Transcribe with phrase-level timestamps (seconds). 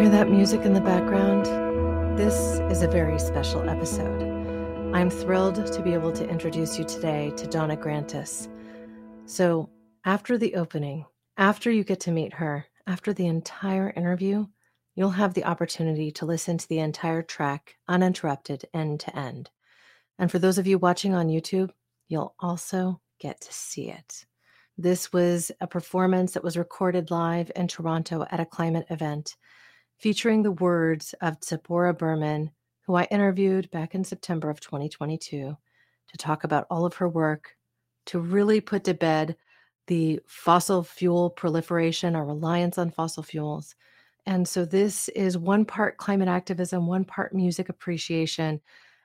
[0.00, 1.44] hear that music in the background?
[2.18, 2.34] This
[2.70, 4.22] is a very special episode.
[4.94, 8.48] I'm thrilled to be able to introduce you today to Donna Grantis.
[9.26, 9.68] So,
[10.06, 11.04] after the opening,
[11.36, 14.46] after you get to meet her, after the entire interview,
[14.94, 19.50] you'll have the opportunity to listen to the entire track uninterrupted end to end.
[20.18, 21.72] And for those of you watching on YouTube,
[22.08, 24.24] you'll also get to see it.
[24.78, 29.36] This was a performance that was recorded live in Toronto at a climate event
[30.00, 32.50] featuring the words of Tzeporah Berman,
[32.86, 35.54] who I interviewed back in September of 2022
[36.08, 37.54] to talk about all of her work
[38.06, 39.36] to really put to bed
[39.88, 43.74] the fossil fuel proliferation, our reliance on fossil fuels.
[44.24, 48.60] And so this is one part climate activism, one part music appreciation,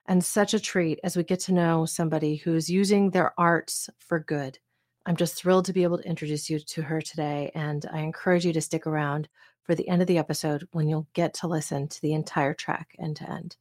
[0.08, 4.20] and such a treat as we get to know somebody who's using their arts for
[4.20, 4.60] good.
[5.06, 8.46] I'm just thrilled to be able to introduce you to her today, and I encourage
[8.46, 9.28] you to stick around
[9.66, 12.96] for the end of the episode when you'll get to listen to the entire track
[13.00, 13.58] end to end.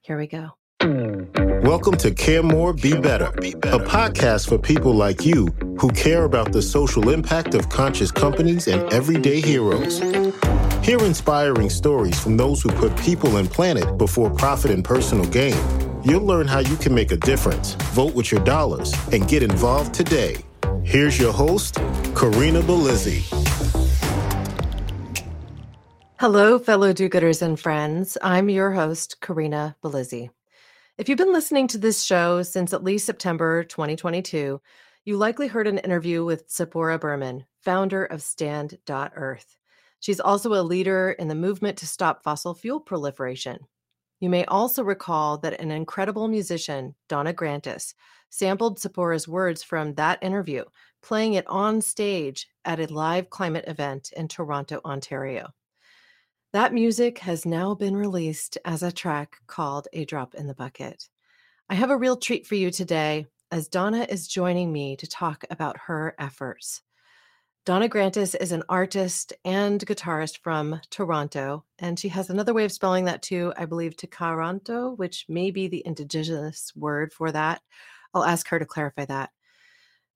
[0.00, 0.52] Here we go.
[1.62, 5.46] Welcome to Care More, Be Better, a podcast for people like you
[5.80, 9.98] who care about the social impact of conscious companies and everyday heroes.
[10.84, 15.58] Hear inspiring stories from those who put people and planet before profit and personal gain.
[16.04, 19.92] You'll learn how you can make a difference, vote with your dollars, and get involved
[19.92, 20.36] today.
[20.84, 21.74] Here's your host,
[22.14, 23.37] Corinna Bellizzi.
[26.20, 28.18] Hello, fellow do gooders and friends.
[28.20, 30.30] I'm your host, Corinna Bellizzi.
[30.96, 34.60] If you've been listening to this show since at least September 2022,
[35.04, 39.56] you likely heard an interview with Tzeporah Berman, founder of Stand.Earth.
[40.00, 43.60] She's also a leader in the movement to stop fossil fuel proliferation.
[44.18, 47.94] You may also recall that an incredible musician, Donna Grantis,
[48.28, 50.64] sampled Tzeporah's words from that interview,
[51.00, 55.50] playing it on stage at a live climate event in Toronto, Ontario.
[56.54, 61.06] That music has now been released as a track called A Drop in the Bucket.
[61.68, 65.44] I have a real treat for you today as Donna is joining me to talk
[65.50, 66.80] about her efforts.
[67.66, 72.72] Donna Grantis is an artist and guitarist from Toronto, and she has another way of
[72.72, 77.60] spelling that too, I believe, Tkaronto, which may be the indigenous word for that.
[78.14, 79.32] I'll ask her to clarify that.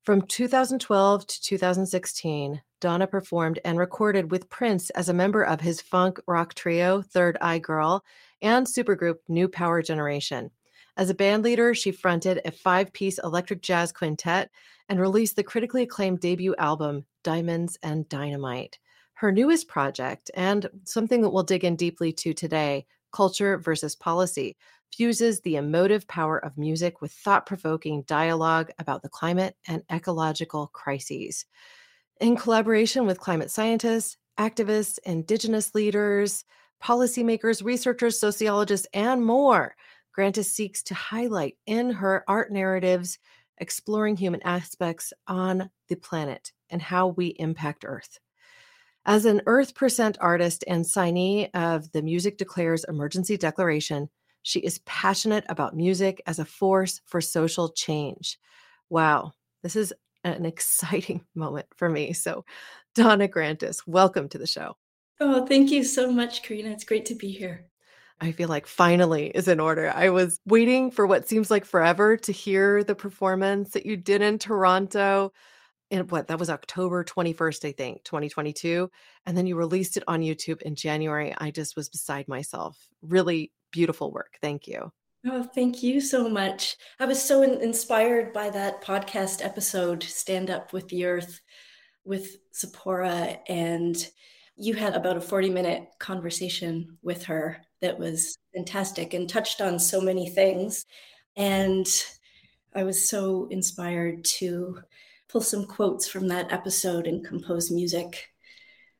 [0.01, 5.79] From 2012 to 2016, Donna performed and recorded with Prince as a member of his
[5.79, 8.03] funk rock trio, Third Eye Girl,
[8.41, 10.51] and supergroup New Power Generation.
[10.97, 14.51] As a band leader, she fronted a five piece electric jazz quintet
[14.89, 18.79] and released the critically acclaimed debut album, Diamonds and Dynamite.
[19.13, 24.57] Her newest project, and something that we'll dig in deeply to today, Culture versus Policy,
[24.91, 30.67] fuses the emotive power of music with thought provoking dialogue about the climate and ecological
[30.73, 31.45] crises
[32.19, 36.45] in collaboration with climate scientists, activists, indigenous leaders,
[36.83, 39.75] policymakers, researchers, sociologists, and more.
[40.17, 43.17] Grantis seeks to highlight in her art narratives
[43.57, 48.19] exploring human aspects on the planet and how we impact Earth.
[49.05, 54.09] As an Earth Percent artist and signee of the Music Declares Emergency Declaration,
[54.43, 58.37] she is passionate about music as a force for social change.
[58.89, 59.31] Wow,
[59.61, 62.13] this is an exciting moment for me.
[62.13, 62.45] So,
[62.95, 64.75] Donna Grantis, welcome to the show.
[65.19, 66.69] Oh, thank you so much, Corinna.
[66.71, 67.67] It's great to be here.
[68.19, 69.91] I feel like finally is in order.
[69.93, 74.21] I was waiting for what seems like forever to hear the performance that you did
[74.21, 75.33] in Toronto.
[75.91, 78.89] And what that was October 21st, I think, 2022.
[79.25, 81.35] And then you released it on YouTube in January.
[81.37, 82.77] I just was beside myself.
[83.01, 84.37] Really beautiful work.
[84.41, 84.91] Thank you.
[85.25, 86.75] Oh, thank you so much.
[86.99, 91.39] I was so in- inspired by that podcast episode, Stand Up with the Earth,
[92.03, 93.39] with Tzeporah.
[93.47, 93.95] And
[94.57, 99.79] you had about a 40 minute conversation with her that was fantastic and touched on
[99.79, 100.85] so many things.
[101.37, 101.87] And
[102.75, 104.81] I was so inspired to
[105.29, 108.29] pull some quotes from that episode and compose music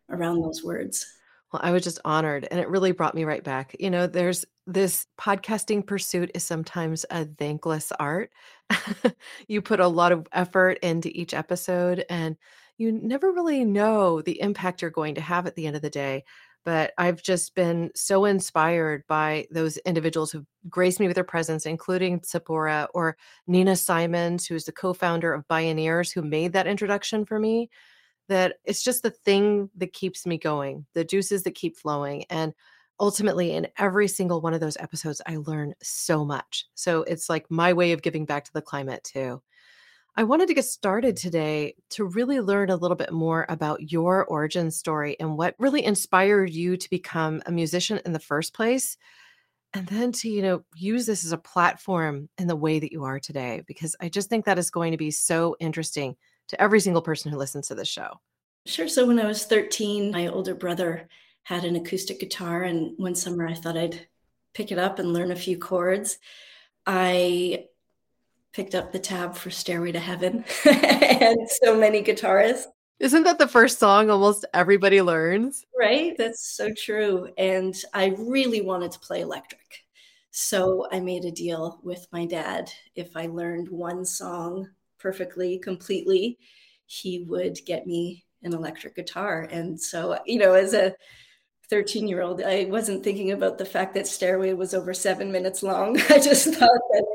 [0.09, 1.05] around those words.
[1.51, 3.75] Well, I was just honored and it really brought me right back.
[3.79, 8.31] You know, there's this podcasting pursuit is sometimes a thankless art.
[9.47, 12.37] you put a lot of effort into each episode and
[12.77, 15.89] you never really know the impact you're going to have at the end of the
[15.89, 16.23] day.
[16.65, 21.65] But I've just been so inspired by those individuals who've graced me with their presence,
[21.65, 23.17] including Tzeporah or
[23.47, 27.69] Nina Simons, who's the co founder of Bioneers, who made that introduction for me.
[28.29, 32.23] That it's just the thing that keeps me going, the juices that keep flowing.
[32.29, 32.53] And
[32.99, 37.49] ultimately in every single one of those episodes i learn so much so it's like
[37.49, 39.41] my way of giving back to the climate too
[40.15, 44.25] I wanted to get started today to really learn a little bit more about your
[44.25, 48.95] origin story and what really inspired you to become a musician in the first place.
[49.73, 53.05] And then to, you know, use this as a platform in the way that you
[53.05, 56.15] are today, because I just think that is going to be so interesting
[56.49, 58.19] to every single person who listens to this show.
[58.67, 58.87] Sure.
[58.87, 61.07] So when I was 13, my older brother
[61.43, 62.63] had an acoustic guitar.
[62.63, 64.07] And one summer I thought I'd
[64.53, 66.17] pick it up and learn a few chords.
[66.85, 67.65] I
[68.53, 72.65] picked up the tab for Stairway to Heaven and so many guitarists.
[72.99, 75.65] Isn't that the first song almost everybody learns?
[75.77, 76.15] Right?
[76.17, 77.29] That's so true.
[77.37, 79.83] And I really wanted to play electric.
[80.31, 82.71] So I made a deal with my dad.
[82.95, 84.69] If I learned one song
[84.99, 86.37] perfectly, completely,
[86.85, 89.47] he would get me an electric guitar.
[89.51, 90.95] And so, you know, as a
[91.73, 95.63] 13 year old, I wasn't thinking about the fact that Stairway was over seven minutes
[95.63, 95.99] long.
[96.11, 97.05] I just thought that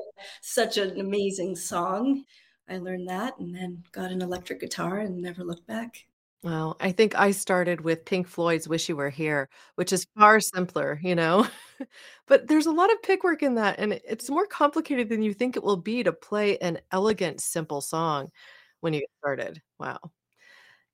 [0.42, 2.24] such an amazing song.
[2.68, 6.04] I learned that and then got an electric guitar and never looked back.
[6.42, 10.40] Well, I think I started with Pink Floyd's Wish You Were Here, which is far
[10.40, 11.46] simpler, you know?
[12.26, 15.34] but there's a lot of pick work in that, and it's more complicated than you
[15.34, 18.32] think it will be to play an elegant, simple song
[18.80, 19.62] when you get started.
[19.78, 20.00] Wow.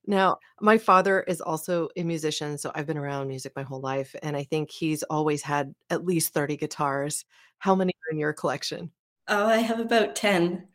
[0.07, 4.15] Now, my father is also a musician, so I've been around music my whole life,
[4.23, 7.25] and I think he's always had at least 30 guitars.
[7.59, 8.91] How many are in your collection?
[9.29, 10.69] Oh, I have about 10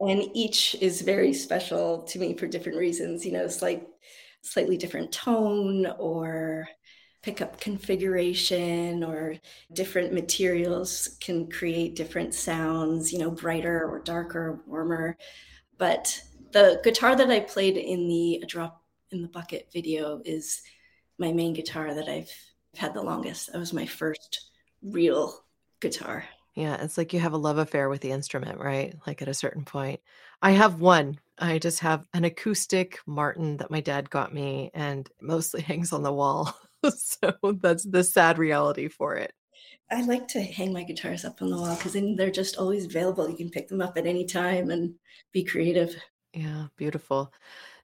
[0.00, 3.86] and each is very special to me for different reasons you know like
[4.42, 6.68] slightly different tone or
[7.22, 9.36] pickup configuration or
[9.72, 15.16] different materials can create different sounds you know brighter or darker warmer
[15.78, 16.20] but
[16.52, 20.62] the guitar that i played in the drop in the bucket video is
[21.18, 22.30] my main guitar that i've
[22.76, 24.50] had the longest that was my first
[24.82, 25.44] real
[25.80, 28.94] guitar yeah, it's like you have a love affair with the instrument, right?
[29.06, 30.00] Like at a certain point.
[30.42, 31.18] I have one.
[31.38, 36.02] I just have an acoustic Martin that my dad got me and mostly hangs on
[36.02, 36.54] the wall.
[36.96, 39.32] so that's the sad reality for it.
[39.90, 42.86] I like to hang my guitars up on the wall because then they're just always
[42.86, 43.28] available.
[43.28, 44.94] You can pick them up at any time and
[45.32, 45.94] be creative.
[46.34, 47.32] Yeah, beautiful.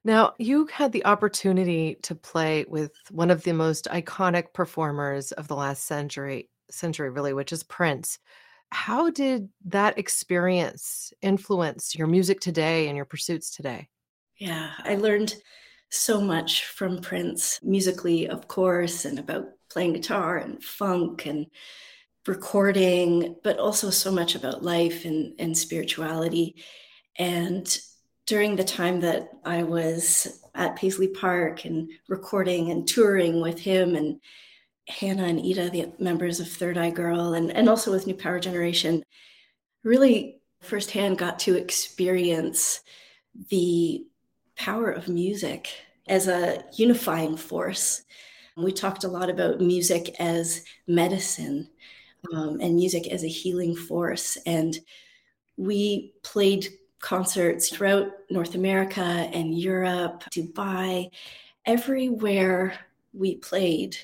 [0.03, 5.47] Now, you had the opportunity to play with one of the most iconic performers of
[5.47, 8.17] the last century, century really, which is Prince.
[8.71, 13.87] How did that experience influence your music today and your pursuits today?
[14.37, 15.35] Yeah, I learned
[15.91, 21.47] so much from Prince musically, of course, and about playing guitar and funk and
[22.25, 26.63] recording, but also so much about life and, and spirituality.
[27.17, 27.67] And
[28.29, 33.95] during the time that I was at Paisley Park and recording and touring with him
[33.95, 34.21] and
[34.87, 38.39] Hannah and Ida, the members of Third Eye Girl, and, and also with New Power
[38.39, 39.03] Generation,
[39.83, 42.81] really firsthand got to experience
[43.49, 44.05] the
[44.55, 45.67] power of music
[46.07, 48.03] as a unifying force.
[48.55, 51.67] We talked a lot about music as medicine
[52.31, 54.37] um, and music as a healing force.
[54.45, 54.77] And
[55.57, 56.67] we played
[56.99, 61.09] concerts throughout North America and Europe, Dubai,
[61.65, 62.73] everywhere
[63.13, 63.97] we played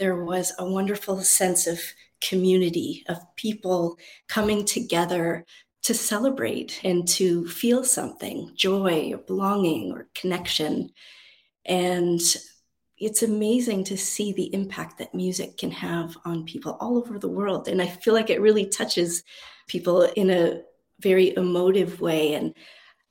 [0.00, 1.78] there was a wonderful sense of
[2.22, 3.98] community, of people
[4.28, 5.44] coming together
[5.82, 10.90] to celebrate and to feel something joy or belonging or connection.
[11.66, 12.20] And
[12.96, 17.28] it's amazing to see the impact that music can have on people all over the
[17.28, 17.68] world.
[17.68, 19.22] And I feel like it really touches
[19.68, 20.62] people in a
[21.00, 22.34] very emotive way.
[22.34, 22.54] And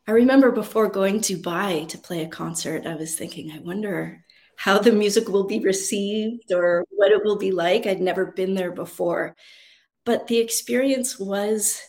[0.08, 4.24] I remember before going to Dubai to play a concert, I was thinking, I wonder
[4.56, 7.86] how the music will be received or what it will be like.
[7.86, 9.36] I'd never been there before.
[10.06, 11.82] But the experience was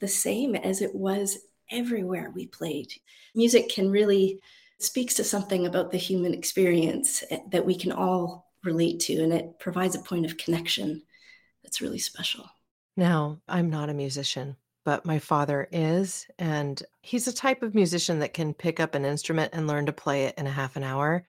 [0.00, 1.38] the same as it was
[1.70, 2.92] everywhere we played.
[3.34, 4.40] Music can really
[4.80, 9.32] speaks to something about the human experience eh, that we can all relate to and
[9.32, 11.02] it provides a point of connection
[11.62, 12.48] that's really special.
[12.96, 14.56] Now, I'm not a musician,
[14.88, 19.04] but my father is and he's a type of musician that can pick up an
[19.04, 21.24] instrument and learn to play it in a half an hour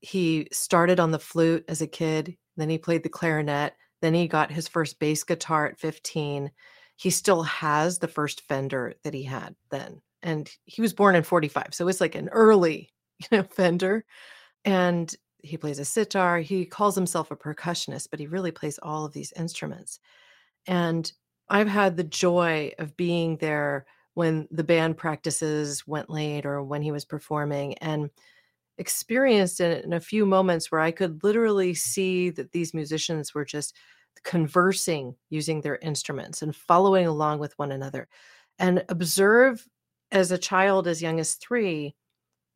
[0.00, 4.26] he started on the flute as a kid, then he played the clarinet, then he
[4.26, 6.50] got his first bass guitar at 15.
[6.96, 10.00] He still has the first Fender that he had then.
[10.22, 14.04] And he was born in 45, so it's like an early, you know, Fender.
[14.64, 16.40] And he plays a sitar.
[16.40, 20.00] He calls himself a percussionist, but he really plays all of these instruments.
[20.66, 21.10] And
[21.50, 26.80] I've had the joy of being there when the band practices went late or when
[26.80, 28.10] he was performing and
[28.78, 33.44] experienced it in a few moments where I could literally see that these musicians were
[33.44, 33.76] just
[34.24, 38.08] conversing using their instruments and following along with one another
[38.58, 39.66] and observe
[40.12, 41.94] as a child as young as three,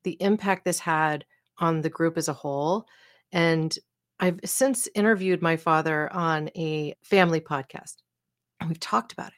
[0.05, 1.25] the impact this had
[1.59, 2.87] on the group as a whole.
[3.33, 3.77] And
[4.21, 7.97] I've since interviewed my father on a family podcast,
[8.61, 9.35] and we've talked about it.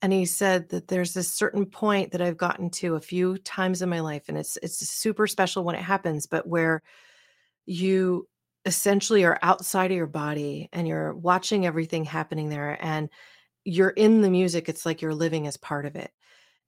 [0.00, 3.82] And he said that there's this certain point that I've gotten to a few times
[3.82, 6.82] in my life, and it's it's super special when it happens, but where
[7.66, 8.28] you
[8.64, 13.08] essentially are outside of your body and you're watching everything happening there and
[13.64, 16.10] you're in the music it's like you're living as part of it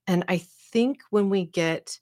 [0.07, 1.99] and i think when we get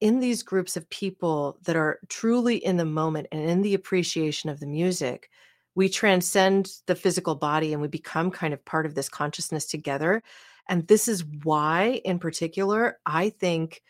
[0.00, 4.50] in these groups of people that are truly in the moment and in the appreciation
[4.50, 5.30] of the music,
[5.76, 10.22] we transcend the physical body and we become kind of part of this consciousness together.
[10.68, 13.82] And this is why, in particular, I think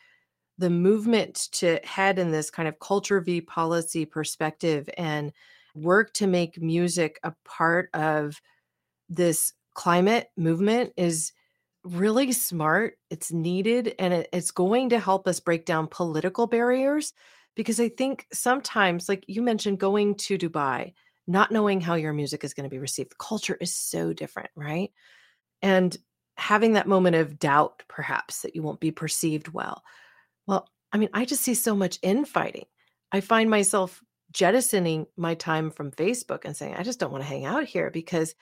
[0.59, 5.33] the movement to head in this kind of culture v policy perspective and
[5.75, 8.41] work to make music a part of
[9.09, 11.33] this climate movement is
[11.85, 12.99] really smart.
[13.11, 17.13] It's needed and it's going to help us break down political barriers
[17.55, 20.95] because I think sometimes, like you mentioned, going to Dubai,
[21.27, 24.51] not knowing how your music is going to be received, the culture is so different,
[24.55, 24.93] right?
[25.63, 25.97] And
[26.37, 29.83] having that moment of doubt, perhaps, that you won't be perceived well.
[30.47, 32.67] Well, I mean, I just see so much infighting.
[33.13, 34.03] I find myself
[34.33, 37.91] jettisoning my time from Facebook and saying, I just don't want to hang out here
[37.91, 38.35] because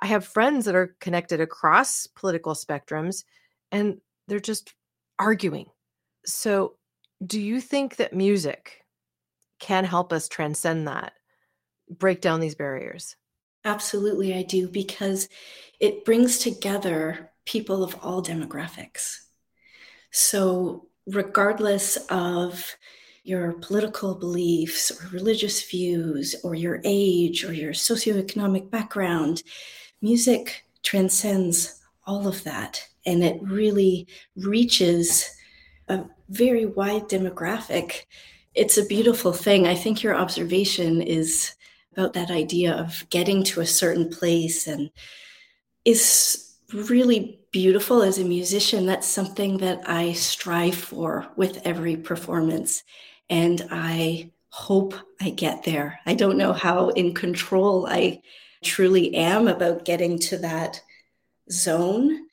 [0.00, 3.24] I have friends that are connected across political spectrums
[3.70, 4.74] and they're just
[5.18, 5.66] arguing.
[6.24, 6.76] So,
[7.24, 8.84] do you think that music
[9.60, 11.12] can help us transcend that,
[11.88, 13.16] break down these barriers?
[13.64, 15.28] Absolutely, I do, because
[15.80, 19.18] it brings together people of all demographics.
[20.10, 22.76] So, regardless of
[23.24, 29.42] your political beliefs or religious views or your age or your socioeconomic background,
[30.02, 35.30] music transcends all of that and it really reaches
[35.88, 38.04] a very wide demographic.
[38.54, 39.66] It's a beautiful thing.
[39.66, 41.54] I think your observation is
[41.94, 44.90] about that idea of getting to a certain place and
[45.84, 48.84] is really beautiful as a musician.
[48.84, 52.82] That's something that I strive for with every performance.
[53.30, 56.00] And I hope I get there.
[56.04, 58.22] I don't know how in control I
[58.64, 60.80] truly am about getting to that
[61.50, 62.26] zone.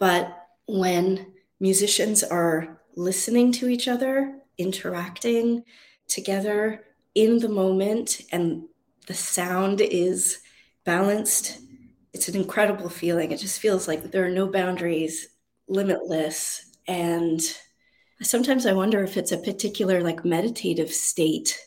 [0.00, 5.64] But when musicians are listening to each other, interacting
[6.08, 8.64] together in the moment, and
[9.06, 10.40] the sound is
[10.84, 11.58] balanced,
[12.12, 13.32] it's an incredible feeling.
[13.32, 15.28] It just feels like there are no boundaries,
[15.68, 16.70] limitless.
[16.86, 17.40] And
[18.22, 21.58] sometimes I wonder if it's a particular like meditative state,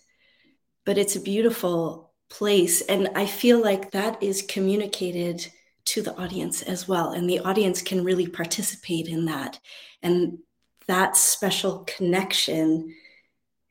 [0.85, 2.81] but it's a beautiful place.
[2.81, 5.45] And I feel like that is communicated
[5.85, 7.11] to the audience as well.
[7.11, 9.59] And the audience can really participate in that.
[10.01, 10.39] And
[10.87, 12.93] that special connection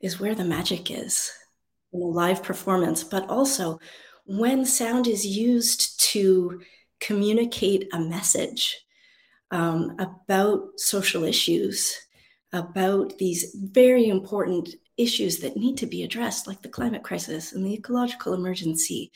[0.00, 1.32] is where the magic is
[1.92, 3.78] in a live performance, but also
[4.24, 6.60] when sound is used to
[7.00, 8.76] communicate a message
[9.50, 11.96] um, about social issues,
[12.52, 17.64] about these very important issues that need to be addressed, like the climate crisis and
[17.64, 19.12] the ecological emergency.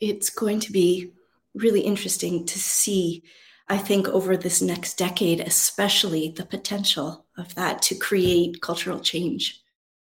[0.00, 1.12] It's going to be
[1.54, 3.22] really interesting to see,
[3.68, 9.62] I think, over this next decade, especially the potential of that to create cultural change.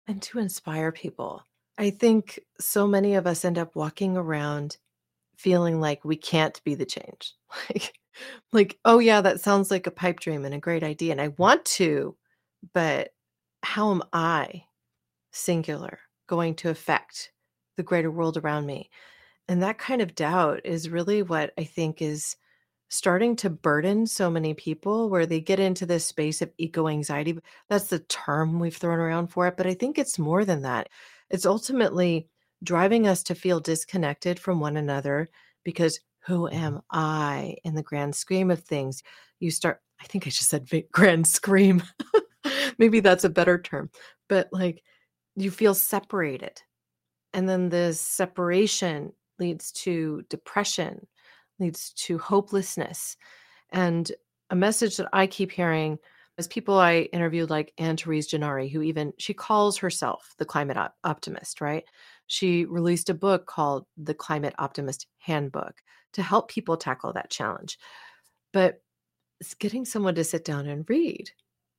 [0.08, 1.44] And to inspire people.
[1.78, 4.78] I think so many of us end up walking around
[5.38, 7.34] feeling like we can't be the change.
[7.70, 7.94] Like,
[8.52, 11.12] like, oh yeah, that sounds like a pipe dream and a great idea.
[11.12, 12.16] And I want to,
[12.72, 13.10] but
[13.64, 14.66] how am I
[15.32, 17.32] singular going to affect
[17.76, 18.92] the greater world around me?
[19.48, 22.36] And that kind of doubt is really what I think is
[22.90, 27.38] starting to burden so many people where they get into this space of eco anxiety.
[27.68, 30.90] That's the term we've thrown around for it, but I think it's more than that.
[31.30, 32.28] It's ultimately
[32.64, 35.30] driving us to feel disconnected from one another
[35.64, 36.56] because who mm-hmm.
[36.56, 39.04] am I in the grand scheme of things?
[39.40, 41.84] You start, I think I just said grand scream.
[42.78, 43.90] Maybe that's a better term,
[44.28, 44.84] but like
[45.36, 46.62] you feel separated.
[47.34, 51.08] And then this separation leads to depression,
[51.60, 53.18] leads to hopelessness.
[53.72, 54.12] And
[54.50, 55.98] a message that I keep hearing
[56.38, 60.96] is people I interviewed, like Anne-Therese Gennari, who even she calls herself the climate op-
[61.04, 61.84] optimist, right?
[62.28, 65.76] She released a book called The Climate Optimist Handbook
[66.14, 67.78] to help people tackle that challenge.
[68.52, 68.82] But
[69.60, 71.30] getting someone to sit down and read.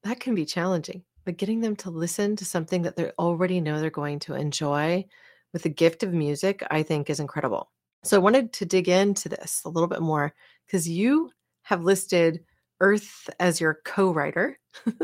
[0.02, 3.80] That can be challenging but getting them to listen to something that they already know
[3.80, 5.04] they're going to enjoy
[5.52, 7.70] with the gift of music, I think is incredible.
[8.02, 10.34] So I wanted to dig into this a little bit more
[10.66, 11.30] because you
[11.62, 12.44] have listed
[12.84, 14.58] Earth as your co writer.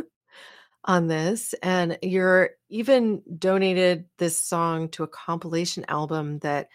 [0.84, 1.54] on this.
[1.62, 6.68] And you're even donated this song to a compilation album that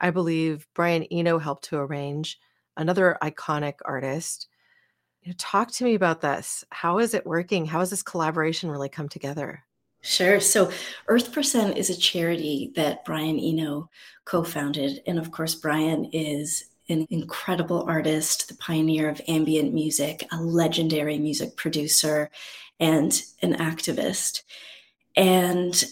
[0.00, 2.38] I believe Brian Eno helped to arrange,
[2.76, 4.48] another iconic artist.
[5.22, 6.64] You know, talk to me about this.
[6.70, 7.66] How is it working?
[7.66, 9.62] How has this collaboration really come together?
[10.02, 10.40] Sure.
[10.40, 10.72] So,
[11.08, 13.90] Earth Percent is a charity that Brian Eno
[14.24, 15.02] co founded.
[15.06, 21.18] And of course, Brian is an incredible artist, the pioneer of ambient music, a legendary
[21.18, 22.30] music producer,
[22.78, 24.42] and an activist.
[25.16, 25.84] And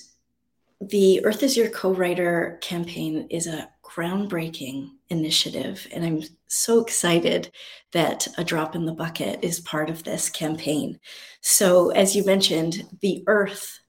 [0.81, 5.87] the Earth is Your Co writer campaign is a groundbreaking initiative.
[5.93, 7.51] And I'm so excited
[7.93, 11.01] that A Drop in the Bucket is part of this campaign.
[11.41, 13.81] So, as you mentioned, the Earth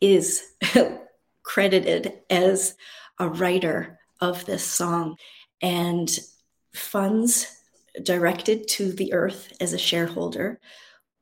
[0.00, 0.42] is
[1.42, 2.74] credited as
[3.18, 5.16] a writer of this song.
[5.62, 6.10] And
[6.74, 7.46] funds
[8.02, 10.60] directed to the Earth as a shareholder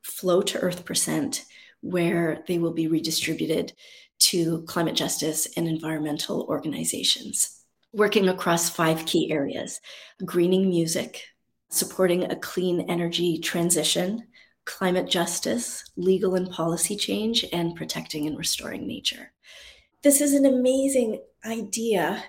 [0.02, 1.44] flow to Earth Percent,
[1.80, 3.72] where they will be redistributed
[4.18, 9.80] to climate justice and environmental organizations, working across five key areas
[10.24, 11.24] greening music,
[11.70, 14.26] supporting a clean energy transition,
[14.64, 19.32] climate justice, legal and policy change, and protecting and restoring nature.
[20.02, 22.24] This is an amazing idea.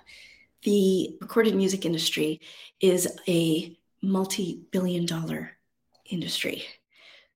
[0.63, 2.39] The recorded music industry
[2.79, 5.57] is a multi billion dollar
[6.05, 6.63] industry.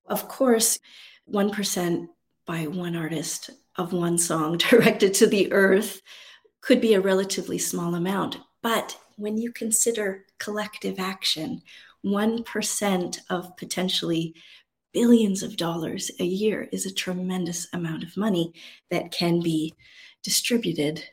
[0.06, 0.78] Of course,
[1.30, 2.08] 1%
[2.46, 6.00] by one artist of one song directed to the earth
[6.62, 8.38] could be a relatively small amount.
[8.62, 11.62] But when you consider collective action,
[12.04, 14.34] 1% of potentially
[14.92, 18.54] billions of dollars a year is a tremendous amount of money
[18.90, 19.74] that can be
[20.22, 21.04] distributed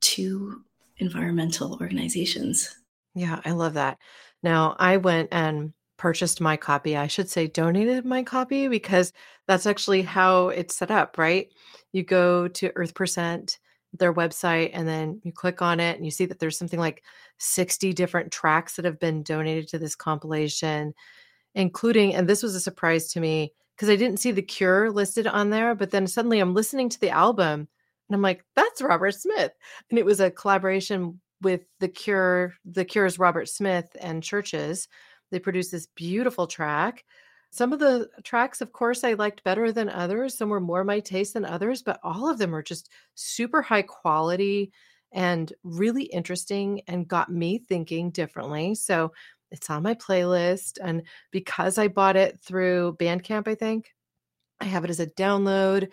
[0.00, 0.62] to
[0.98, 2.74] environmental organizations.
[3.14, 3.98] Yeah, I love that.
[4.42, 6.96] Now, I went and purchased my copy.
[6.96, 9.12] I should say donated my copy because
[9.46, 11.48] that's actually how it's set up, right?
[11.92, 13.58] You go to Earth Percent,
[13.94, 17.02] their website, and then you click on it and you see that there's something like
[17.38, 20.92] 60 different tracks that have been donated to this compilation
[21.56, 25.26] including, and this was a surprise to me because I didn't see The Cure listed
[25.26, 27.66] on there, but then suddenly I'm listening to the album
[28.08, 29.52] and I'm like, that's Robert Smith.
[29.90, 34.88] And it was a collaboration with The Cure, The Cure's Robert Smith and CHVRCHES.
[35.30, 37.04] They produced this beautiful track.
[37.50, 40.36] Some of the tracks, of course, I liked better than others.
[40.36, 43.82] Some were more my taste than others, but all of them were just super high
[43.82, 44.72] quality
[45.12, 48.74] and really interesting and got me thinking differently.
[48.74, 49.12] So
[49.50, 50.78] it's on my playlist.
[50.82, 53.94] And because I bought it through Bandcamp, I think,
[54.60, 55.88] I have it as a download.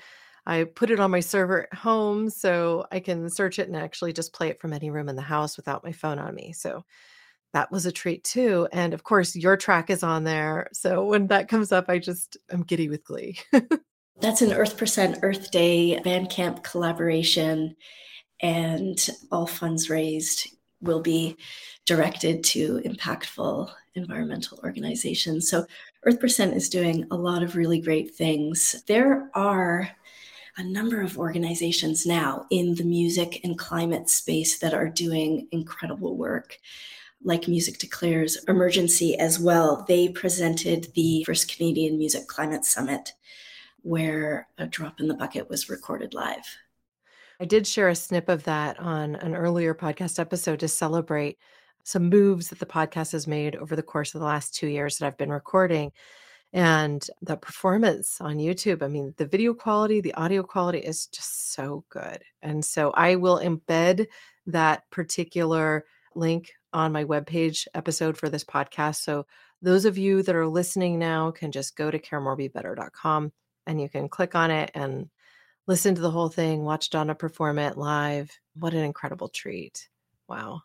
[0.46, 4.14] I put it on my server at home so I can search it and actually
[4.14, 6.52] just play it from any room in the house without my phone on me.
[6.54, 6.84] So
[7.54, 8.68] that was a treat too.
[8.72, 10.68] And of course, your track is on there.
[10.74, 13.38] So when that comes up, I just am giddy with glee.
[14.22, 17.76] That's an Earth Percent Earth Day Bandcamp collaboration,
[18.42, 20.50] and all funds raised
[20.82, 21.36] will be
[21.86, 25.50] directed to impactful environmental organizations.
[25.50, 25.66] So
[26.06, 28.84] Earth Percent is doing a lot of really great things.
[28.88, 29.90] There are
[30.58, 36.16] a number of organizations now in the music and climate space that are doing incredible
[36.16, 36.58] work.
[37.24, 39.86] Like Music Declares Emergency as well.
[39.88, 43.14] They presented the first Canadian Music Climate Summit,
[43.82, 46.46] where a drop in the bucket was recorded live.
[47.40, 51.38] I did share a snip of that on an earlier podcast episode to celebrate
[51.84, 54.98] some moves that the podcast has made over the course of the last two years
[54.98, 55.92] that I've been recording.
[56.54, 61.54] And the performance on YouTube, I mean, the video quality, the audio quality is just
[61.54, 62.24] so good.
[62.44, 64.06] And so I will embed
[64.46, 65.86] that particular
[66.16, 68.98] link on my webpage episode for this podcast.
[68.98, 69.26] So
[69.64, 73.32] those of you that are listening now can just go to caremorebebetter.com
[73.66, 75.10] and you can click on it and
[75.66, 78.30] listen to the whole thing, watch Donna perform it live.
[78.60, 79.88] What an incredible treat.
[80.28, 80.62] Wow.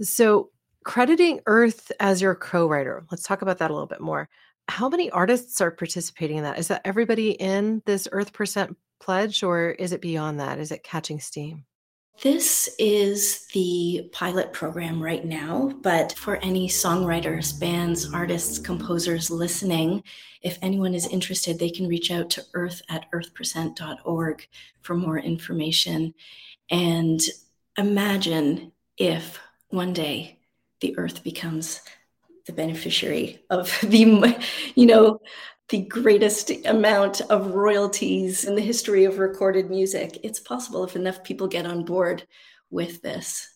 [0.00, 0.50] So,
[0.84, 4.28] crediting Earth as your co writer, let's talk about that a little bit more.
[4.68, 6.58] How many artists are participating in that?
[6.58, 10.58] Is that everybody in this Earth Percent pledge, or is it beyond that?
[10.58, 11.64] Is it catching steam?
[12.22, 20.04] This is the pilot program right now, but for any songwriters, bands, artists, composers listening,
[20.42, 24.46] if anyone is interested, they can reach out to earth at earthpercent.org
[24.82, 26.14] for more information.
[26.70, 27.20] And
[27.76, 30.38] imagine if one day
[30.80, 31.80] the earth becomes
[32.46, 34.36] the beneficiary of the,
[34.74, 35.18] you know,
[35.68, 40.18] the greatest amount of royalties in the history of recorded music.
[40.22, 42.26] It's possible if enough people get on board
[42.70, 43.48] with this.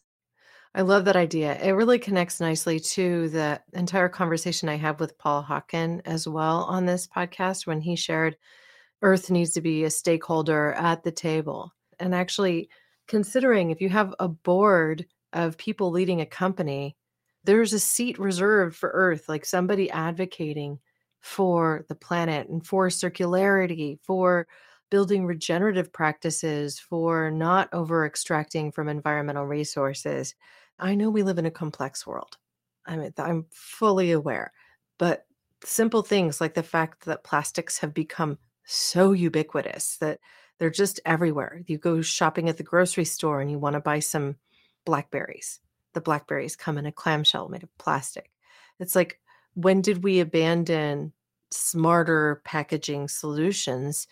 [0.75, 1.59] I love that idea.
[1.59, 6.64] It really connects nicely to the entire conversation I have with Paul Hawken as well
[6.64, 8.37] on this podcast when he shared
[9.03, 11.72] Earth needs to be a stakeholder at the table.
[11.99, 12.68] And actually,
[13.09, 16.96] considering if you have a board of people leading a company,
[17.46, 20.78] there's a seat reserved for Earth, like somebody advocating
[21.20, 24.46] for the planet and for circularity, for
[24.90, 30.35] building regenerative practices, for not over extracting from environmental resources.
[30.78, 32.37] I know we live in a complex world.
[32.85, 34.52] I mean, I'm fully aware,
[34.98, 35.26] but
[35.64, 40.20] simple things like the fact that plastics have become so ubiquitous that
[40.59, 41.62] they're just everywhere.
[41.66, 44.37] You go shopping at the grocery store and you want to buy some
[44.85, 45.61] blackberries.
[45.96, 48.30] The blackberries come in a clamshell made of plastic.
[48.78, 49.18] It's like,
[49.54, 51.14] when did we abandon
[51.50, 54.06] smarter packaging solutions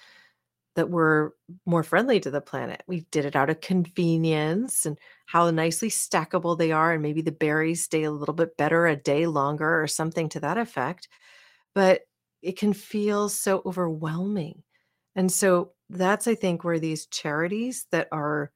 [0.77, 2.83] that were more friendly to the planet?
[2.87, 6.95] We did it out of convenience and how nicely stackable they are.
[6.95, 10.41] And maybe the berries stay a little bit better a day longer or something to
[10.41, 11.07] that effect.
[11.75, 12.01] But
[12.41, 14.63] it can feel so overwhelming.
[15.15, 18.53] And so that's, I think, where these charities that are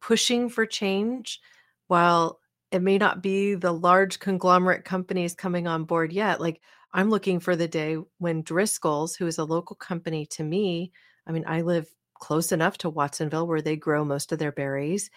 [0.00, 1.40] pushing for change,
[1.88, 2.38] while
[2.70, 6.60] it may not be the large conglomerate companies coming on board yet, like
[6.92, 10.92] I'm looking for the day when Driscoll's, who is a local company to me,
[11.26, 15.10] I mean, I live close enough to Watsonville where they grow most of their berries.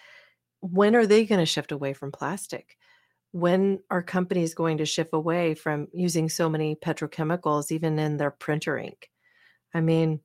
[0.60, 2.76] When are they going to shift away from plastic?
[3.32, 8.30] When are companies going to shift away from using so many petrochemicals, even in their
[8.30, 9.10] printer ink?
[9.74, 10.20] I mean,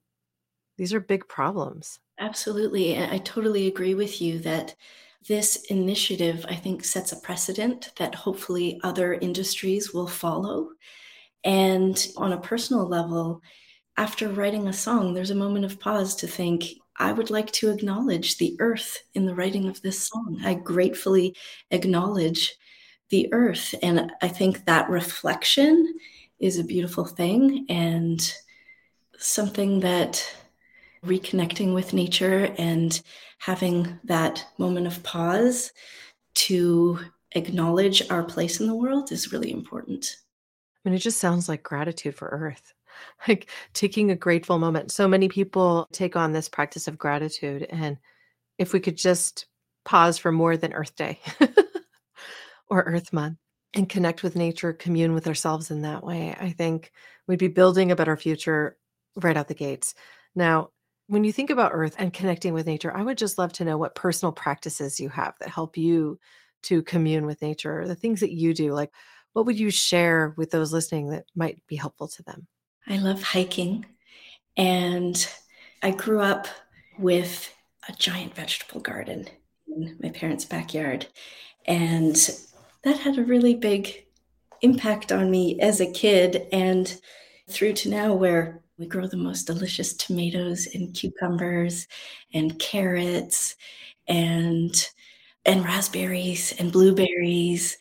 [0.76, 1.98] these are big problems.
[2.20, 2.98] Absolutely.
[2.98, 4.76] I totally agree with you that
[5.26, 10.70] this initiative, I think, sets a precedent that hopefully other industries will follow.
[11.44, 13.42] And on a personal level,
[13.96, 17.70] after writing a song, there's a moment of pause to think, I would like to
[17.70, 20.40] acknowledge the earth in the writing of this song.
[20.44, 21.36] I gratefully
[21.70, 22.56] acknowledge
[23.10, 23.74] the earth.
[23.82, 25.94] And I think that reflection
[26.38, 28.20] is a beautiful thing and
[29.16, 30.24] something that
[31.04, 33.00] reconnecting with nature and
[33.38, 35.72] having that moment of pause
[36.34, 36.98] to
[37.32, 40.16] acknowledge our place in the world is really important.
[40.84, 42.72] I mean, it just sounds like gratitude for Earth,
[43.28, 44.92] like taking a grateful moment.
[44.92, 47.66] So many people take on this practice of gratitude.
[47.70, 47.98] And
[48.58, 49.46] if we could just
[49.84, 51.20] pause for more than Earth Day
[52.68, 53.38] or Earth Month
[53.74, 56.92] and connect with nature, commune with ourselves in that way, I think
[57.26, 58.76] we'd be building a better future
[59.16, 59.94] right out the gates.
[60.34, 60.70] Now,
[61.08, 63.78] when you think about earth and connecting with nature, I would just love to know
[63.78, 66.18] what personal practices you have that help you
[66.64, 68.72] to commune with nature, the things that you do.
[68.72, 68.92] Like,
[69.32, 72.46] what would you share with those listening that might be helpful to them?
[72.86, 73.86] I love hiking.
[74.56, 75.26] And
[75.82, 76.46] I grew up
[76.98, 77.52] with
[77.88, 79.28] a giant vegetable garden
[79.66, 81.06] in my parents' backyard.
[81.66, 82.16] And
[82.82, 84.04] that had a really big
[84.60, 87.00] impact on me as a kid and
[87.48, 91.86] through to now, where we grow the most delicious tomatoes and cucumbers
[92.32, 93.56] and carrots
[94.06, 94.88] and
[95.44, 97.78] and raspberries and blueberries.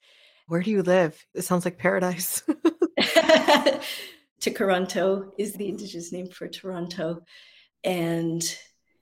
[0.47, 1.25] Where do you live?
[1.33, 2.41] It sounds like paradise.
[4.41, 7.23] Tkaronto is the indigenous name for Toronto.
[7.83, 8.43] And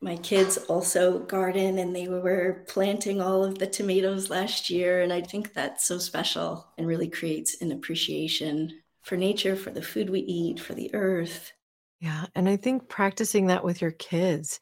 [0.02, 5.02] my kids also garden and they were planting all of the tomatoes last year.
[5.02, 9.82] And I think that's so special and really creates an appreciation for nature, for the
[9.82, 11.52] food we eat, for the earth.
[12.00, 14.60] Yeah, and I think practicing that with your kids,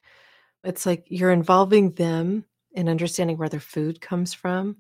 [0.63, 4.77] it's like you're involving them in understanding where their food comes from.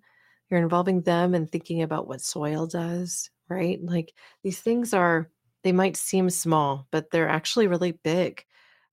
[0.49, 3.79] You're involving them in thinking about what soil does, right?
[3.83, 4.13] Like
[4.43, 5.29] these things are,
[5.63, 8.45] they might seem small, but they're actually really big.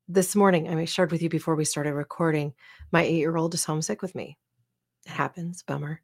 [0.08, 2.54] This morning, I shared with you before we started recording,
[2.90, 4.38] my eight year old is homesick with me.
[5.06, 6.00] It happens, bummer.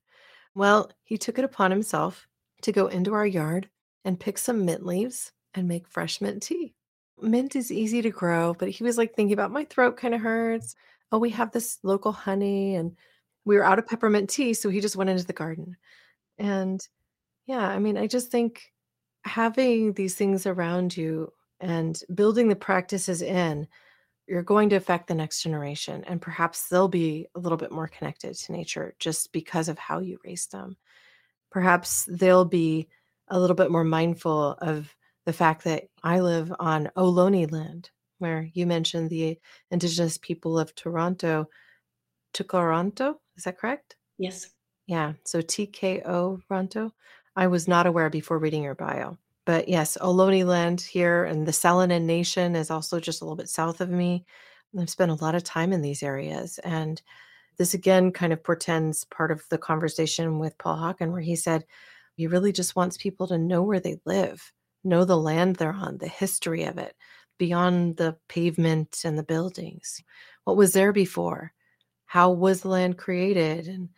[0.54, 2.28] Well, he took it upon himself
[2.62, 3.68] to go into our yard
[4.04, 6.74] and pick some mint leaves and make fresh mint tea.
[7.20, 10.20] Mint is easy to grow, but he was like thinking about my throat kind of
[10.20, 10.76] hurts.
[11.12, 12.96] Oh, we have this local honey and
[13.44, 15.76] we were out of peppermint tea, so he just went into the garden.
[16.38, 16.86] And
[17.46, 18.72] yeah, I mean, I just think
[19.24, 23.68] having these things around you and building the practices in,
[24.26, 26.04] you're going to affect the next generation.
[26.06, 30.00] And perhaps they'll be a little bit more connected to nature just because of how
[30.00, 30.76] you raise them.
[31.52, 32.88] Perhaps they'll be
[33.28, 34.94] a little bit more mindful of
[35.26, 39.38] the fact that I live on Ohlone land, where you mentioned the
[39.70, 41.48] indigenous people of Toronto,
[42.32, 43.16] Tkaronto.
[43.36, 43.96] Is that correct?
[44.18, 44.48] Yes.
[44.86, 45.14] Yeah.
[45.24, 46.92] So Tkaronto.
[47.34, 49.18] I was not aware before reading your bio.
[49.44, 53.48] But yes, Ohlone land here and the Salinan Nation is also just a little bit
[53.48, 54.24] south of me.
[54.78, 56.58] I've spent a lot of time in these areas.
[56.64, 57.00] And
[57.58, 61.64] this again kind of portends part of the conversation with Paul Hawken, where he said
[62.16, 64.52] he really just wants people to know where they live
[64.86, 66.96] know the land they're on, the history of it,
[67.38, 70.02] beyond the pavement and the buildings?
[70.44, 71.52] What was there before?
[72.06, 73.66] How was the land created?
[73.66, 73.88] And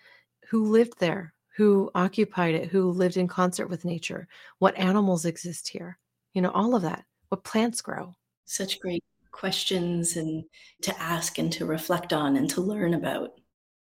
[0.48, 1.34] who lived there?
[1.56, 2.68] Who occupied it?
[2.68, 4.28] Who lived in concert with nature?
[4.58, 5.98] What animals exist here?
[6.32, 7.04] You know, all of that.
[7.28, 8.14] What plants grow?
[8.46, 10.44] Such great questions and
[10.82, 13.30] to ask and to reflect on and to learn about.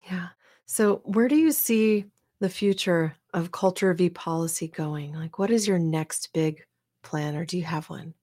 [0.03, 0.29] Yeah.
[0.67, 2.05] So, where do you see
[2.41, 5.15] the future of culture v policy going?
[5.15, 6.65] Like, what is your next big
[7.03, 8.15] plan, or do you have one?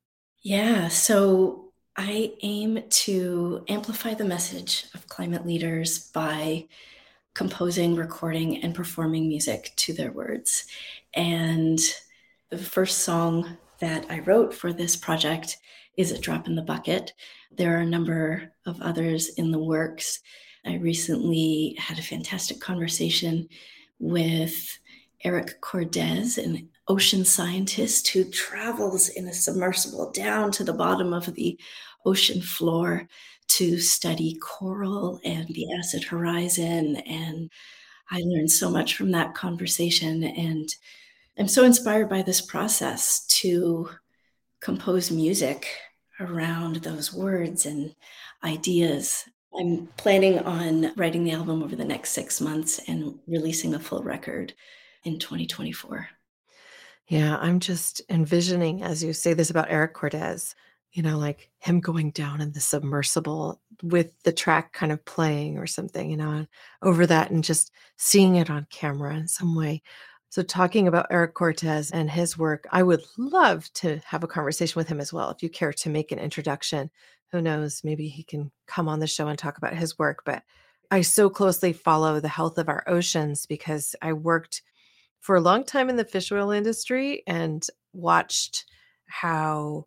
[0.42, 0.88] Yeah.
[0.88, 1.63] So,
[2.00, 6.68] I aim to amplify the message of climate leaders by
[7.34, 10.66] composing, recording, and performing music to their words.
[11.16, 11.80] And
[12.50, 15.58] the first song that I wrote for this project
[15.98, 17.13] is A Drop in the Bucket.
[17.52, 20.20] There are a number of others in the works.
[20.66, 23.50] I recently had a fantastic conversation
[24.00, 24.80] with
[25.24, 31.34] Eric Cordes, an ocean scientist who travels in a submersible down to the bottom of
[31.36, 31.60] the
[32.06, 33.08] ocean floor
[33.47, 36.97] to study coral and the acid horizon.
[36.97, 37.50] And
[38.12, 40.23] I learned so much from that conversation.
[40.23, 40.69] And
[41.38, 43.89] I'm so inspired by this process to
[44.60, 45.67] compose music
[46.19, 47.93] around those words and
[48.43, 49.26] ideas.
[49.58, 54.04] I'm planning on writing the album over the next six months and releasing a full
[54.04, 54.54] record
[55.04, 56.08] in 2024.
[57.08, 60.56] Yeah, I'm just envisioning, as you say this about Eric Cordes,
[60.91, 65.58] you know, like him going down in the submersible with the track kind of playing
[65.58, 66.46] or something, you know,
[66.82, 69.82] over that and just seeing it on camera in some way.
[70.30, 74.78] So, talking about Eric Cordes and his work, I would love to have a conversation
[74.78, 75.30] with him as well.
[75.30, 76.91] If you care to make an introduction,
[77.32, 80.24] who knows, maybe he can come on the show and talk about his work.
[80.26, 80.43] But
[80.91, 84.62] I so closely follow the health of our oceans because I worked
[85.28, 88.63] for a long time in the fish oil industry and watched
[89.08, 89.86] how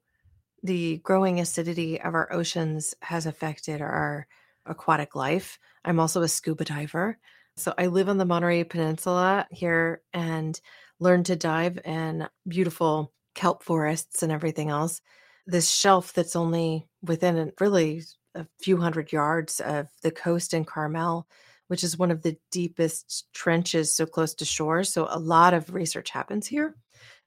[0.62, 4.26] the growing acidity of our oceans has affected our
[4.66, 5.58] aquatic life.
[5.82, 7.16] I'm also a scuba diver.
[7.56, 10.60] So I live on the Monterey Peninsula here and
[10.98, 15.00] learned to dive in beautiful kelp forests and everything else.
[15.46, 18.02] This shelf that's only within really
[18.34, 21.26] a few hundred yards of the coast in Carmel,
[21.70, 24.82] which is one of the deepest trenches so close to shore.
[24.82, 26.74] So a lot of research happens here.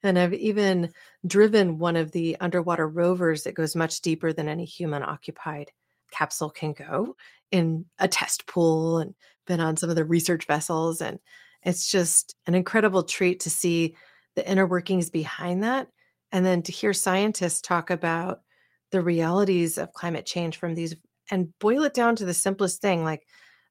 [0.04, 0.92] And I've even
[1.26, 5.72] driven one of the underwater rovers that goes much deeper than any human occupied
[6.12, 7.16] capsule can go
[7.52, 9.16] in a test pool and
[9.48, 11.00] been on some of the research vessels.
[11.00, 11.20] And
[11.64, 13.96] it's just an incredible treat to see
[14.36, 15.88] the inner workings behind that.
[16.34, 18.42] And then to hear scientists talk about
[18.92, 20.98] the realities of climate change from these
[21.32, 23.26] and boil it down to the simplest thing like,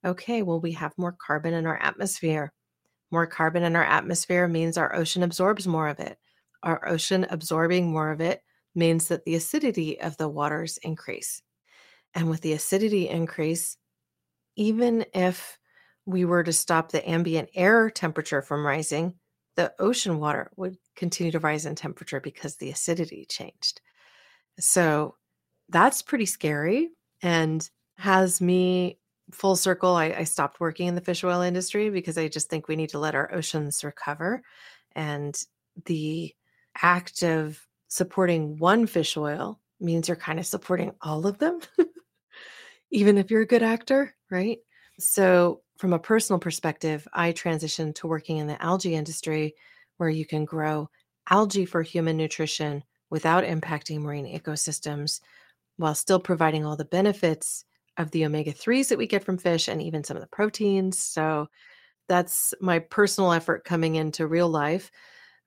[0.04, 2.52] okay, well, we have more carbon in our atmosphere.
[3.10, 6.18] More carbon in our atmosphere means our ocean absorbs more of it.
[6.62, 8.40] Our ocean absorbing more of it
[8.74, 11.42] means that the acidity of the waters increase.
[12.14, 13.76] And with the acidity increase,
[14.56, 15.58] even if
[16.06, 19.14] we were to stop the ambient air temperature from rising,
[19.56, 23.80] the ocean water would continue to rise in temperature because the acidity changed.
[24.58, 25.16] So
[25.68, 26.90] that's pretty scary
[27.22, 28.98] and has me
[29.32, 29.94] full circle.
[29.94, 32.90] I, I, stopped working in the fish oil industry because I just think we need
[32.90, 34.42] to let our oceans recover.
[34.94, 35.40] And
[35.86, 36.34] the
[36.80, 41.60] act of supporting one fish oil means you're kind of supporting all of them,
[42.90, 44.58] even if you're a good actor, right?
[44.98, 49.54] So, from a personal perspective, I transitioned to working in the algae industry
[49.96, 50.88] where you can grow
[51.28, 55.20] algae for human nutrition without impacting marine ecosystems
[55.76, 57.64] while still providing all the benefits
[57.98, 60.98] of the omega 3s that we get from fish and even some of the proteins.
[60.98, 61.48] So,
[62.08, 64.90] that's my personal effort coming into real life.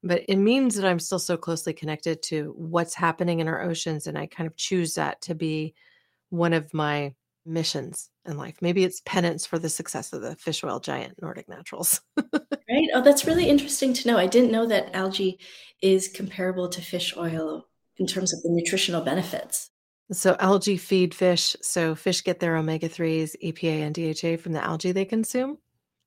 [0.04, 4.08] But it means that I'm still so closely connected to what's happening in our oceans.
[4.08, 5.74] And I kind of choose that to be
[6.30, 7.14] one of my
[7.46, 8.56] missions in life.
[8.62, 12.02] Maybe it's penance for the success of the fish oil giant Nordic Naturals.
[12.18, 12.90] right.
[12.94, 14.18] Oh, that's really interesting to know.
[14.18, 15.40] I didn't know that algae
[15.82, 19.70] is comparable to fish oil in terms of the nutritional benefits.
[20.12, 21.56] So, algae feed fish.
[21.62, 25.58] So, fish get their omega 3s, EPA, and DHA from the algae they consume.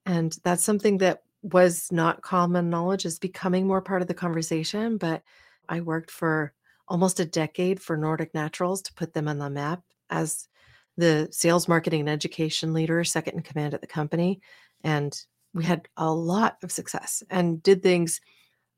[0.07, 4.99] And that's something that was not common knowledge, is becoming more part of the conversation.
[4.99, 5.23] But
[5.69, 6.53] I worked for
[6.87, 10.49] almost a decade for Nordic Naturals to put them on the map as
[10.97, 14.41] the sales, marketing, and education leader, second in command at the company.
[14.83, 15.17] And
[15.55, 18.21] we had a lot of success and did things,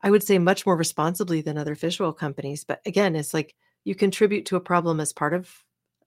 [0.01, 2.63] I would say, much more responsibly than other fish oil companies.
[2.63, 5.49] But again, it's like you contribute to a problem as part of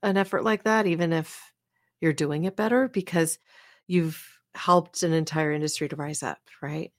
[0.03, 1.53] an effort like that, even if
[2.01, 3.39] you're doing it better, because
[3.87, 6.93] you've helped an entire industry to rise up, right?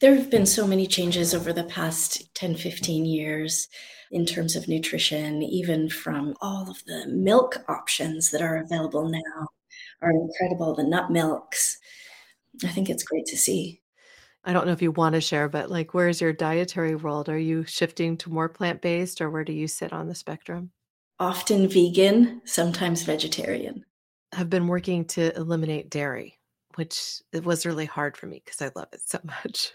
[0.00, 3.68] There have been so many changes over the past 10, 15 years
[4.10, 9.48] in terms of nutrition, even from all of the milk options that are available now
[10.02, 11.78] are incredible, the nut milks.
[12.64, 13.80] I think it's great to see.
[14.46, 17.28] I don't know if you want to share, but like, where's your dietary world?
[17.28, 20.70] Are you shifting to more plant based or where do you sit on the spectrum?
[21.18, 23.84] Often vegan, sometimes vegetarian.
[24.32, 26.38] I've been working to eliminate dairy,
[26.76, 29.72] which it was really hard for me because I love it so much.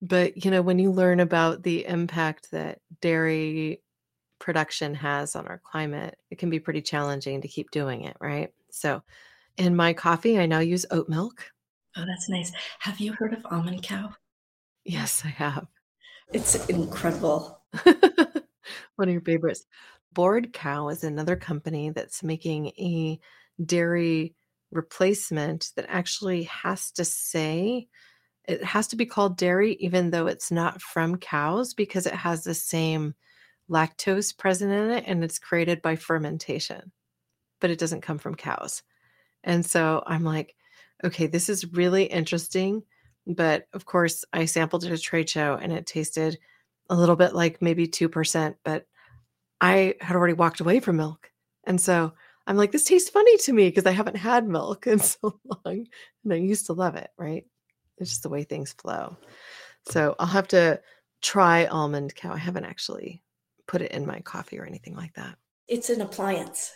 [0.00, 3.82] But, you know, when you learn about the impact that dairy
[4.38, 8.50] production has on our climate, it can be pretty challenging to keep doing it, right?
[8.70, 9.02] So,
[9.56, 11.50] in my coffee, I now use oat milk.
[11.96, 12.52] Oh, that's nice.
[12.80, 14.10] Have you heard of Almond Cow?
[14.84, 15.66] Yes, I have.
[16.32, 17.62] It's incredible.
[17.84, 19.64] One of your favorites.
[20.12, 23.20] Bored Cow is another company that's making a
[23.64, 24.34] dairy
[24.70, 27.86] replacement that actually has to say
[28.46, 32.42] it has to be called dairy even though it's not from cows because it has
[32.42, 33.14] the same
[33.70, 36.90] lactose present in it and it's created by fermentation
[37.60, 38.82] but it doesn't come from cows
[39.44, 40.56] and so i'm like
[41.04, 42.82] okay this is really interesting
[43.26, 46.38] but of course i sampled it at a trade show and it tasted
[46.90, 48.86] a little bit like maybe 2% but
[49.60, 51.30] i had already walked away from milk
[51.64, 52.12] and so
[52.46, 55.86] i'm like this tastes funny to me because i haven't had milk in so long
[56.24, 57.44] and i used to love it right
[57.98, 59.16] it's just the way things flow.
[59.88, 60.80] So I'll have to
[61.22, 62.32] try almond cow.
[62.32, 63.22] I haven't actually
[63.66, 65.36] put it in my coffee or anything like that.
[65.68, 66.72] It's an appliance.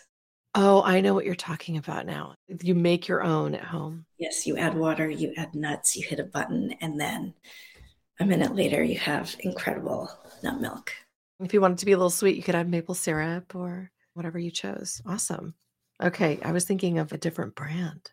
[0.55, 2.35] Oh, I know what you're talking about now.
[2.61, 4.05] You make your own at home.
[4.17, 7.33] Yes, you add water, you add nuts, you hit a button, and then
[8.19, 10.09] a minute later, you have incredible
[10.43, 10.91] nut milk.
[11.39, 13.91] If you want it to be a little sweet, you could add maple syrup or
[14.13, 15.01] whatever you chose.
[15.05, 15.53] Awesome.
[16.01, 18.11] Okay, I was thinking of a different brand.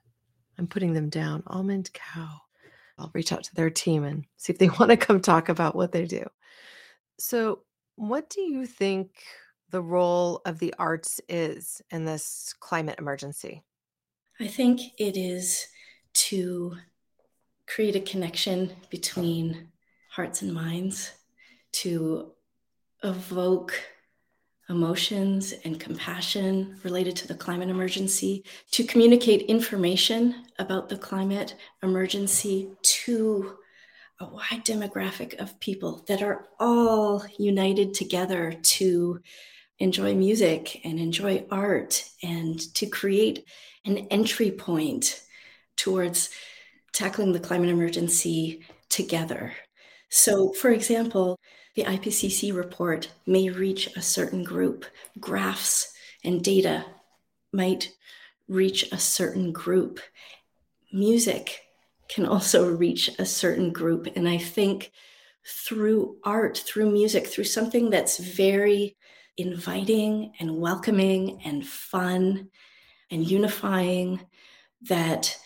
[0.59, 1.43] I'm putting them down.
[1.47, 2.41] Almond cow.
[2.99, 5.75] I'll reach out to their team and see if they want to come talk about
[5.75, 6.25] what they do.
[7.19, 7.61] So,
[7.97, 9.11] what do you think
[9.71, 13.63] the role of the arts is in this climate emergency?
[14.41, 15.67] I think it is
[16.15, 16.77] to
[17.67, 19.69] create a connection between
[20.11, 21.13] hearts and minds,
[21.73, 22.33] to
[23.03, 23.75] evoke
[24.69, 32.71] emotions and compassion related to the climate emergency, to communicate information about the climate emergency
[32.83, 33.57] to
[34.21, 39.21] a wide demographic of people that are all united together to
[39.79, 43.45] enjoy music and enjoy art and to create
[43.85, 45.23] an entry point
[45.77, 46.31] towards
[46.93, 49.53] tackling the climate emergency together.
[50.09, 51.39] So, for example,
[51.75, 54.87] the IPCC report may reach a certain group.
[55.21, 55.93] Graphs
[56.25, 56.85] and data
[57.53, 57.93] might
[58.49, 60.01] reach a certain group.
[60.93, 61.61] Music
[62.09, 64.09] can also reach a certain group.
[64.17, 64.93] And I think
[65.47, 68.97] through art, through music, through something that's very
[69.37, 72.49] inviting and welcoming and fun
[73.11, 74.21] and unifying,
[74.83, 75.39] that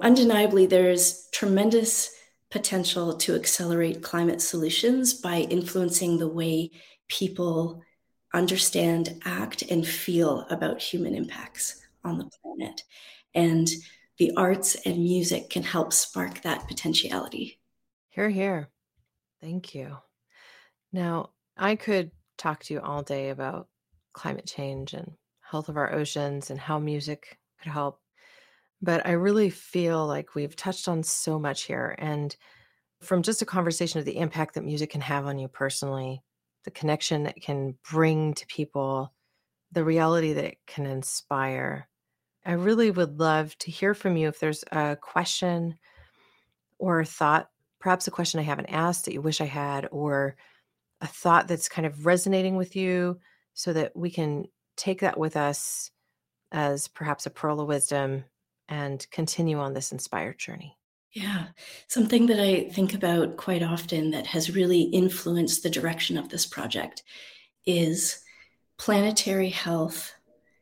[0.00, 2.10] undeniably there's tremendous
[2.50, 6.70] potential to accelerate climate solutions by influencing the way
[7.08, 7.82] people
[8.34, 12.82] understand, act, and feel about human impacts on the planet.
[13.34, 13.68] And
[14.18, 17.60] the arts and music can help spark that potentiality.
[18.10, 18.68] Here, here.
[19.40, 19.98] Thank you.
[20.92, 23.68] Now, I could talk to you all day about
[24.12, 28.00] climate change and health of our oceans and how music could help
[28.82, 31.94] but I really feel like we've touched on so much here.
[31.98, 32.34] And
[33.00, 36.22] from just a conversation of the impact that music can have on you personally,
[36.64, 39.12] the connection that can bring to people,
[39.72, 41.88] the reality that it can inspire.
[42.44, 45.76] I really would love to hear from you if there's a question
[46.78, 50.36] or a thought, perhaps a question I haven't asked that you wish I had, or
[51.00, 53.18] a thought that's kind of resonating with you
[53.54, 55.90] so that we can take that with us
[56.52, 58.24] as perhaps a pearl of wisdom
[58.68, 60.76] and continue on this inspired journey?
[61.12, 61.46] Yeah,
[61.88, 66.44] something that I think about quite often that has really influenced the direction of this
[66.44, 67.02] project
[67.64, 68.20] is
[68.78, 70.12] planetary health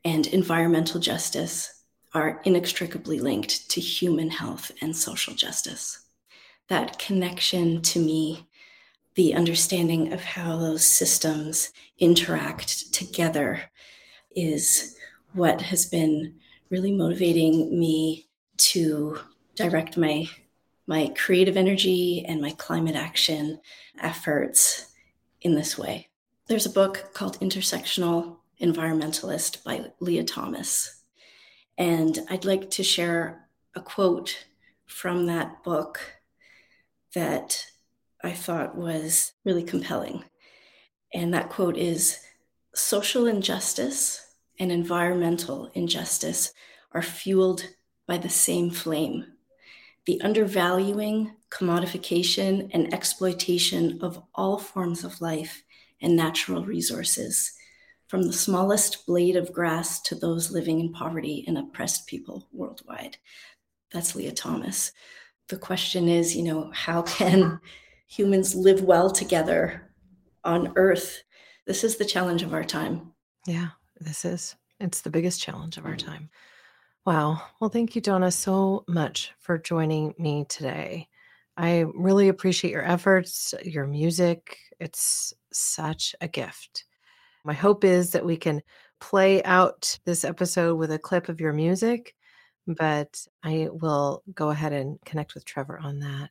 [0.05, 1.82] and environmental justice
[2.12, 6.01] are inextricably linked to human health and social justice.
[6.68, 8.47] That connection to me,
[9.15, 13.62] the understanding of how those systems interact together,
[14.35, 14.97] is
[15.33, 16.35] what has been
[16.71, 19.19] really motivating me to
[19.55, 20.29] direct my
[20.87, 23.59] my creative energy and my climate action
[24.03, 24.93] efforts
[25.41, 26.09] in this way.
[26.47, 31.03] There's a book called Intersectional Environmentalist by Leah Thomas.
[31.79, 34.47] And I'd like to share a quote
[34.85, 36.01] from that book
[37.15, 37.65] that
[38.25, 40.25] I thought was really compelling.
[41.12, 42.20] And that quote is
[42.75, 46.53] Social injustice and environmental injustice
[46.93, 47.68] are fueled
[48.07, 49.27] by the same flame
[50.07, 55.62] the undervaluing, commodification, and exploitation of all forms of life
[56.03, 57.53] and natural resources,
[58.09, 63.16] from the smallest blade of grass to those living in poverty and oppressed people worldwide.
[63.93, 64.93] That's Leah Thomas.
[65.49, 67.61] The question is, you know, how can
[68.15, 69.91] humans live well together
[70.45, 71.25] on Earth?
[71.67, 73.12] This is the challenge of our time.
[73.45, 74.55] Yeah, this is.
[74.79, 76.31] It's the biggest challenge of our time.
[77.05, 77.43] Wow.
[77.61, 81.09] Well, thank you, Donna, so much for joining me today.
[81.57, 84.59] I really appreciate your efforts, your music.
[84.79, 86.85] It's such a gift.
[87.45, 88.62] My hope is that we can
[89.01, 92.15] play out this episode with a clip of your music,
[92.67, 96.31] but I will go ahead and connect with Trevor on that.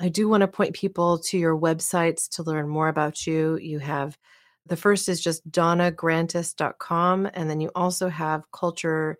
[0.00, 3.58] I do want to point people to your websites to learn more about you.
[3.58, 4.16] You have
[4.66, 9.18] the first is just donnagrantis.com, and then you also have culture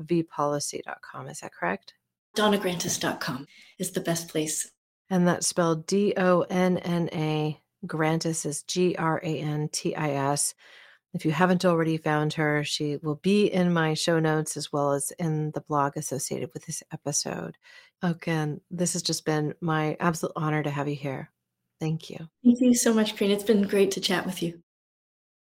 [0.00, 1.28] vpolicy.com.
[1.28, 1.94] Is that correct?
[2.36, 3.46] Donnagrantis.com
[3.78, 4.70] is the best place.
[5.08, 7.60] And that's spelled D O N N A.
[7.86, 10.54] Grantis is G R A N T I S.
[11.14, 14.92] If you haven't already found her, she will be in my show notes as well
[14.92, 17.56] as in the blog associated with this episode.
[18.02, 21.30] Again, this has just been my absolute honor to have you here.
[21.80, 22.28] Thank you.
[22.44, 23.32] Thank you so much, Corinne.
[23.32, 24.62] It's been great to chat with you.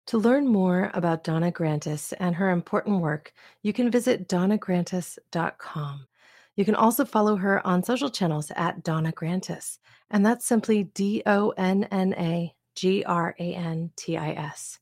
[0.09, 3.33] To learn more about Donna Grantis and her important work,
[3.63, 6.07] you can visit donnagrantis.com.
[6.55, 9.79] You can also follow her on social channels at Donna Grantis,
[10.11, 14.79] and that's simply D O N N A G R A N T I S.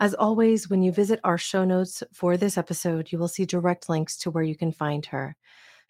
[0.00, 3.88] As always, when you visit our show notes for this episode, you will see direct
[3.88, 5.34] links to where you can find her.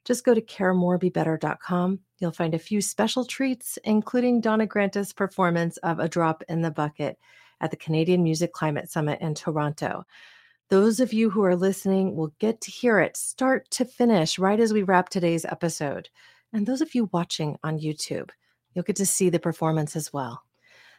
[0.09, 2.01] Just go to caremorebebetter.com.
[2.19, 6.71] You'll find a few special treats, including Donna Grantis' performance of A Drop in the
[6.71, 7.19] Bucket
[7.61, 10.07] at the Canadian Music Climate Summit in Toronto.
[10.71, 14.59] Those of you who are listening will get to hear it start to finish right
[14.59, 16.09] as we wrap today's episode.
[16.55, 18.31] And those of you watching on YouTube,
[18.73, 20.43] you'll get to see the performance as well.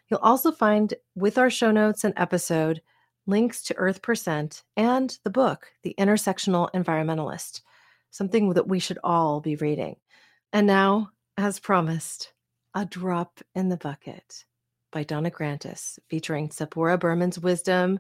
[0.08, 2.80] You'll also find with our show notes and episode
[3.26, 7.62] links to EarthPercent and the book, The Intersectional Environmentalist,
[8.12, 9.96] something that we should all be reading.
[10.52, 12.34] And now, as promised,
[12.74, 14.46] a drop in the bucket
[14.92, 18.00] by Donna Grantis, featuring Tzeporah Berman's wisdom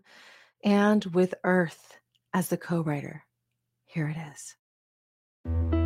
[0.63, 1.97] and with Earth
[2.33, 3.23] as the co writer.
[3.85, 5.78] Here it is.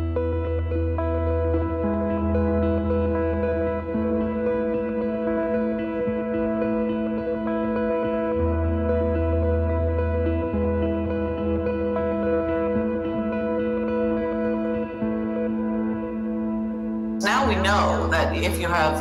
[17.64, 18.94] Know that if you have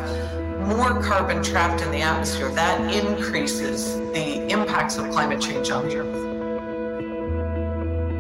[0.66, 5.98] more carbon trapped in the atmosphere, that increases the impacts of climate change on the
[5.98, 6.16] Earth.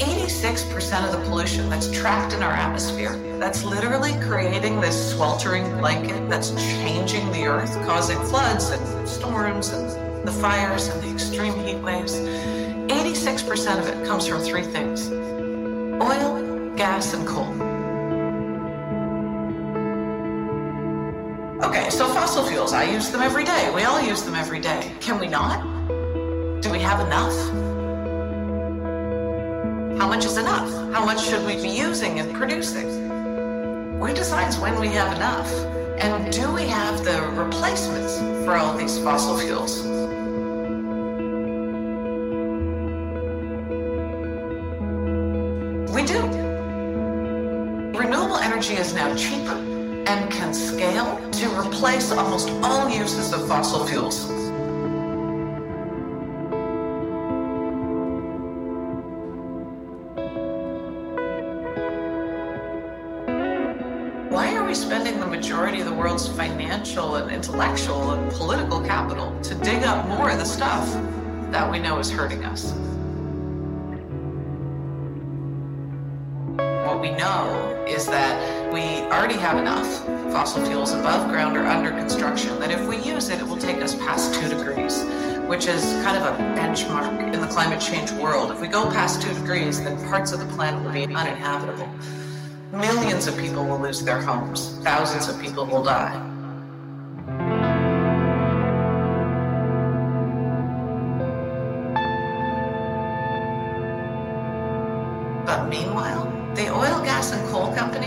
[0.01, 6.29] 86% of the pollution that's trapped in our atmosphere, that's literally creating this sweltering blanket
[6.29, 11.77] that's changing the Earth, causing floods and storms and the fires and the extreme heat
[11.77, 12.15] waves.
[12.15, 15.09] 86% of it comes from three things
[22.71, 23.69] I use them every day.
[23.75, 24.95] We all use them every day.
[25.01, 25.61] Can we not?
[26.61, 27.35] Do we have enough?
[29.99, 30.71] How much is enough?
[30.93, 32.87] How much should we be using and producing?
[33.99, 35.51] Who decides when we have enough?
[35.99, 39.81] And do we have the replacements for all these fossil fuels?
[45.93, 46.21] We do.
[47.97, 49.57] Renewable energy is now cheaper
[50.07, 54.27] and can scale to replace almost all uses of fossil fuels.
[64.31, 69.37] Why are we spending the majority of the world's financial and intellectual and political capital
[69.41, 70.87] to dig up more of the stuff
[71.51, 72.71] that we know is hurting us?
[76.87, 79.85] What we know is that we already have enough
[80.33, 83.77] fossil fuels above ground or under construction that if we use it, it will take
[83.83, 85.03] us past two degrees,
[85.47, 88.49] which is kind of a benchmark in the climate change world.
[88.49, 91.87] If we go past two degrees, then parts of the planet will be uninhabitable.
[92.71, 96.32] Millions of people will lose their homes, thousands of people will die.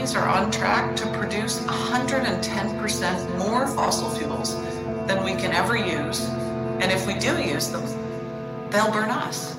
[0.07, 4.55] Companies are on track to produce 110% more fossil fuels
[5.07, 6.29] than we can ever use.
[6.81, 7.83] And if we do use them,
[8.71, 9.56] they'll burn us.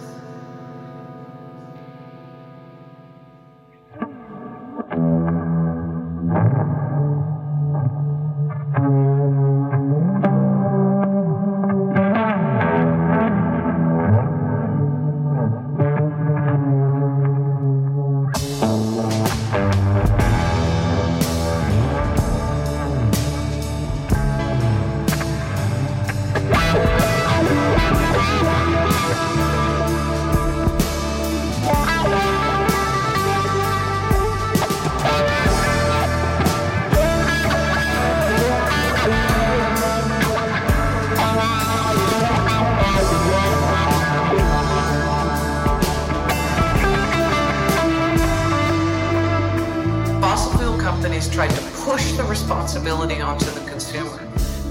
[52.48, 54.26] responsibility onto the consumer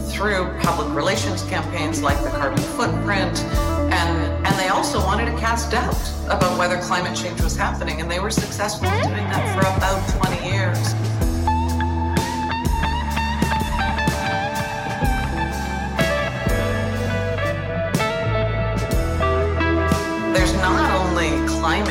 [0.09, 3.39] through public relations campaigns like the carbon footprint
[3.93, 8.11] and and they also wanted to cast doubt about whether climate change was happening and
[8.11, 11.06] they were successful in doing that for about 20 years.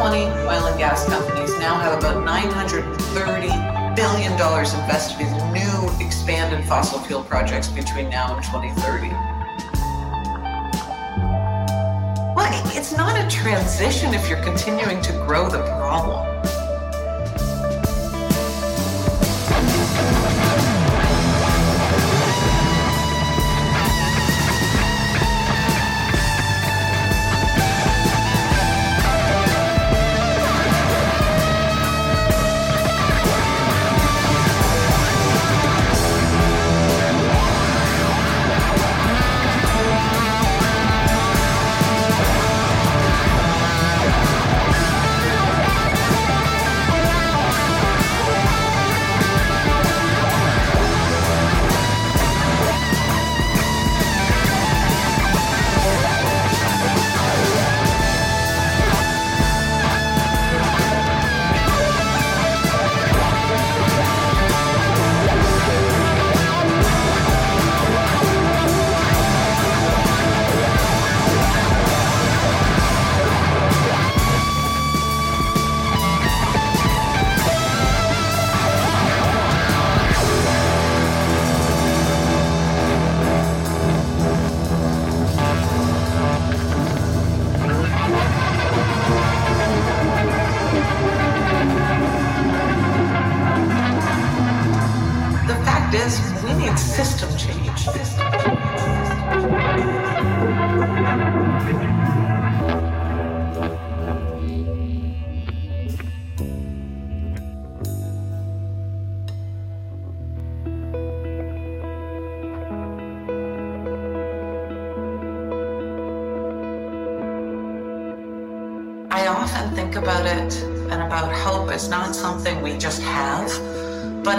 [0.00, 0.16] 20
[0.48, 6.98] oil and gas companies now have about 930 billion dollars invested in new expanded fossil
[7.00, 9.08] fuel projects between now and 2030.
[12.34, 16.29] Well, it's not a transition if you're continuing to grow the problem.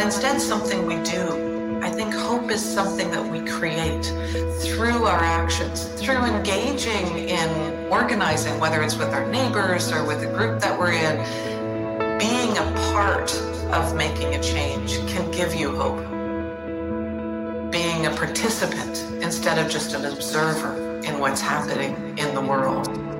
[0.01, 1.79] Instead something we do.
[1.83, 4.05] I think hope is something that we create
[4.61, 10.27] through our actions, through engaging in organizing, whether it's with our neighbors or with the
[10.27, 11.17] group that we're in.
[12.17, 13.33] Being a part
[13.71, 16.01] of making a change can give you hope.
[17.71, 23.10] Being a participant instead of just an observer in what's happening in the world.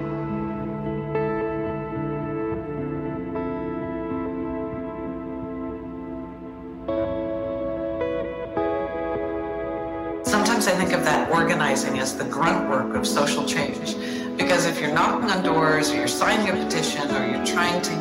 [11.42, 13.96] Organizing as the grunt work of social change.
[14.38, 17.94] Because if you're knocking on doors, or you're signing a petition, or you're trying to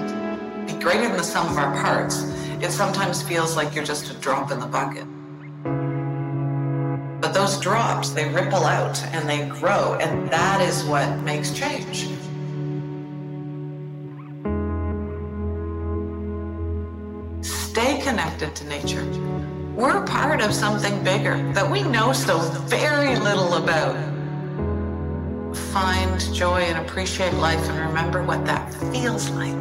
[0.66, 2.24] be greater than the sum of our parts,
[2.60, 5.06] it sometimes feels like you're just a drop in the bucket.
[7.22, 12.08] But those drops, they ripple out and they grow, and that is what makes change.
[17.42, 19.59] Stay connected to nature.
[19.74, 23.96] We're part of something bigger that we know so very little about.
[25.72, 29.54] Find joy and appreciate life and remember what that feels like.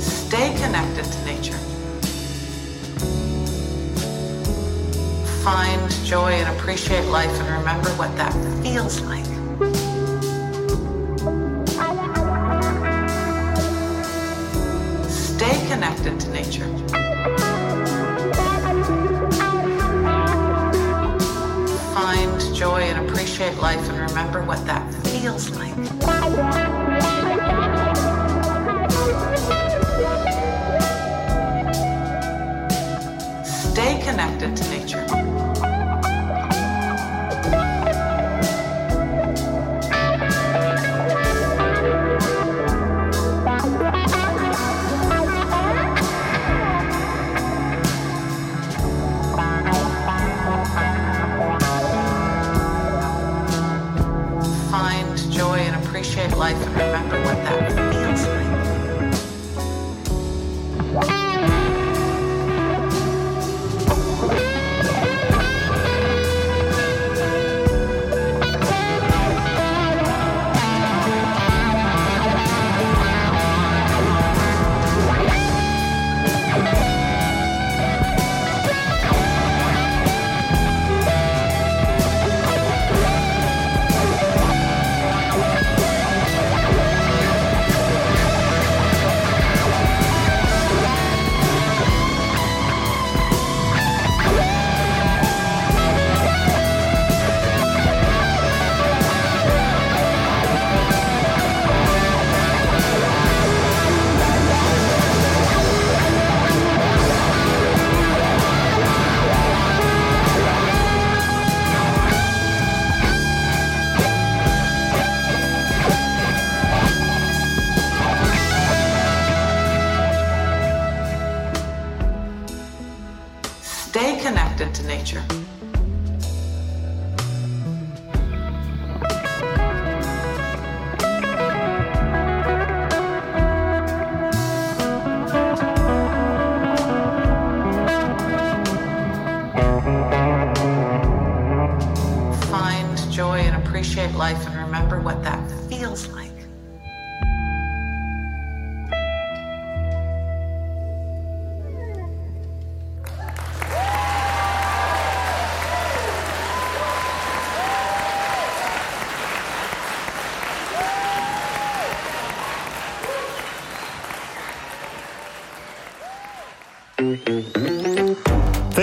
[0.00, 1.58] Stay connected to nature.
[5.42, 9.95] Find joy and appreciate life and remember what that feels like.
[16.06, 16.66] Connected to nature.
[21.94, 25.74] Find joy and appreciate life and remember what that feels like.
[33.44, 35.05] Stay connected to nature.
[56.36, 57.65] Life and remember what that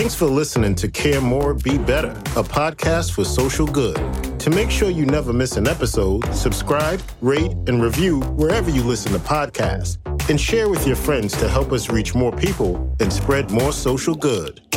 [0.03, 3.95] Thanks for listening to Care More, Be Better, a podcast for social good.
[4.41, 9.13] To make sure you never miss an episode, subscribe, rate, and review wherever you listen
[9.13, 9.99] to podcasts,
[10.29, 14.13] and share with your friends to help us reach more people and spread more social
[14.13, 14.72] good.